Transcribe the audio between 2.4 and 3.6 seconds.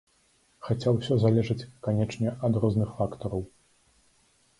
ад розных фактараў.